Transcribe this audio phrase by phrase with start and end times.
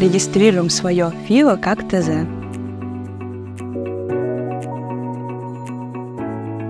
[0.00, 2.10] Регистрируем свое ФИО как ТЗ.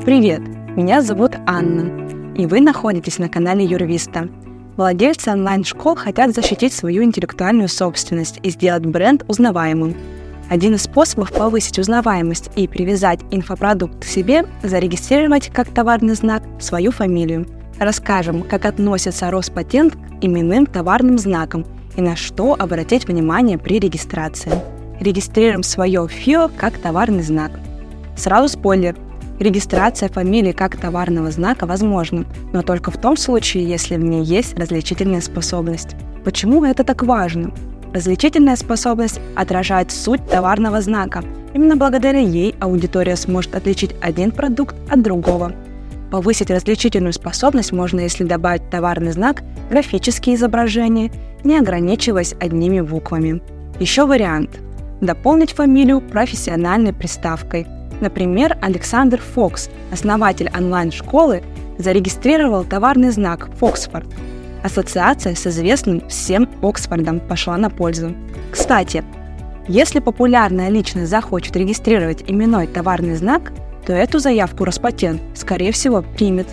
[0.06, 0.40] Привет,
[0.74, 4.30] меня зовут Анна, и вы находитесь на канале Юрвиста.
[4.78, 9.94] Владельцы онлайн-школ хотят защитить свою интеллектуальную собственность и сделать бренд узнаваемым.
[10.48, 16.92] Один из способов повысить узнаваемость и привязать инфопродукт к себе– зарегистрировать как товарный знак свою
[16.92, 17.46] фамилию.
[17.78, 21.66] Расскажем, как относится Роспатент к именным товарным знакам
[21.98, 24.52] и на что обратить внимание при регистрации.
[25.00, 27.52] Регистрируем свое ФИО как товарный знак.
[28.16, 28.96] Сразу спойлер–
[29.38, 34.58] Регистрация фамилии как товарного знака возможна, но только в том случае, если в ней есть
[34.58, 35.94] различительная способность.
[36.24, 37.52] Почему это так важно?
[37.94, 41.22] Различительная способность отражает суть товарного знака.
[41.54, 45.52] Именно благодаря ей аудитория сможет отличить один продукт от другого.
[46.10, 51.12] Повысить различительную способность можно, если добавить товарный знак графические изображения,
[51.44, 53.42] не ограничиваясь одними буквами.
[53.80, 54.60] Еще вариант–
[55.00, 57.66] дополнить фамилию профессиональной приставкой.
[58.00, 61.42] Например, Александр Фокс, основатель онлайн-школы,
[61.78, 64.06] зарегистрировал товарный знак «Фоксфорд»,
[64.62, 68.14] Ассоциация с известным всем Оксфордом пошла на пользу.
[68.50, 69.04] Кстати,
[69.68, 73.52] если популярная личность захочет регистрировать именной товарный знак,
[73.86, 76.48] то эту заявку Роспатент, скорее всего, примет.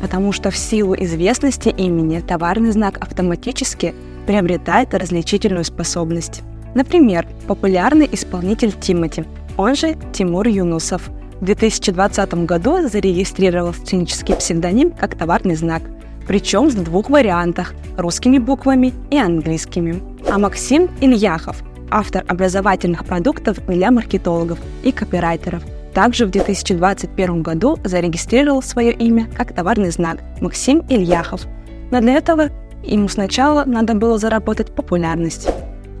[0.00, 3.94] Потому что в силу известности имени товарный знак автоматически
[4.26, 6.42] приобретает различительную способность.
[6.74, 9.24] Например, популярный исполнитель Тимати,
[9.56, 15.82] он же Тимур Юнусов, в 2020 году зарегистрировал сценический псевдоним как товарный знак–
[16.26, 20.02] причем в двух вариантах– русскими буквами и английскими.
[20.30, 25.62] А Максим Ильяхов– автор образовательных продуктов для маркетологов и копирайтеров.
[25.94, 31.42] Также в 2021 году зарегистрировал свое имя как товарный знак Максим Ильяхов.
[31.90, 32.48] Но для этого
[32.82, 35.48] ему сначала надо было заработать популярность.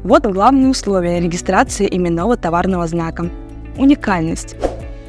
[0.04, 3.30] Вот главные условия регистрации именного товарного знака.
[3.78, 4.56] Уникальность.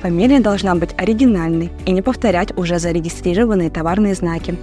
[0.01, 4.57] Фамилия должна быть оригинальной и не повторять уже зарегистрированные товарные знаки.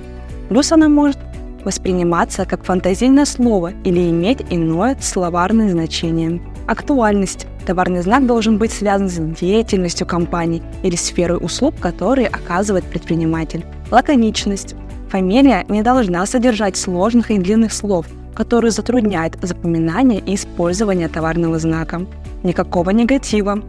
[0.49, 1.19] Плюс она может
[1.65, 6.41] восприниматься как фантазийное слово или иметь иное словарное значение.
[6.67, 7.47] Актуальность.
[7.67, 13.65] Товарный знак должен быть связан с деятельностью компании или сферой услуг, которые оказывает предприниматель.
[13.91, 14.75] Лаконичность.
[15.11, 22.07] Фамилия не должна содержать сложных и длинных слов, которые затрудняют запоминание и использование товарного знака.
[22.45, 23.61] Никакого негатива.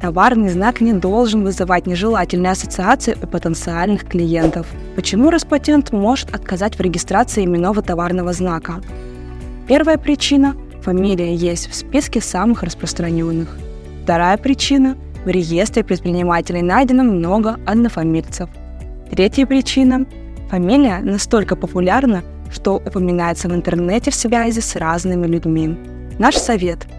[0.00, 4.68] Товарный знак не должен вызывать нежелательные ассоциации у потенциальных клиентов.
[4.94, 8.74] Почему Роспатент может отказать в регистрации именного товарного знака?
[9.66, 13.48] Первая причина– фамилия есть в списке самых распространенных.
[14.04, 18.48] Вторая причина– в реестре предпринимателей найдено много однофамильцев.
[19.10, 20.06] Третья причина–
[20.48, 25.76] фамилия настолько популярна, что упоминается в интернете в связи с разными людьми.
[26.18, 26.86] Наш совет–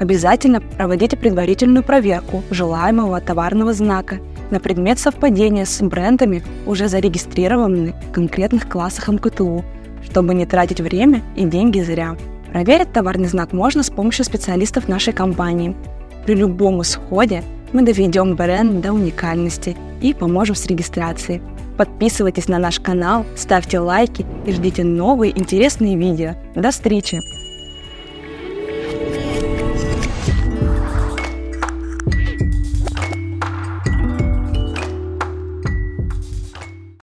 [0.00, 4.18] Обязательно проводите предварительную проверку желаемого товарного знака
[4.50, 9.62] на предмет совпадения с брендами, уже зарегистрированными в конкретных классах МКТУ,
[10.02, 12.16] чтобы не тратить время и деньги зря.
[12.50, 15.76] Проверить товарный знак можно с помощью специалистов нашей компании.
[16.24, 17.42] При любом исходе
[17.74, 21.42] мы доведем бренд до уникальности и поможем с регистрацией.
[21.80, 26.34] Подписывайтесь на наш канал, ставьте лайки и ждите новые интересные видео.
[26.54, 27.18] До встречи!